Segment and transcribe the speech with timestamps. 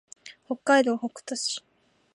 [0.47, 1.63] 北海道北斗市